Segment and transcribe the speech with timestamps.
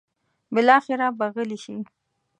[0.53, 1.75] بالاخره به غلې شي.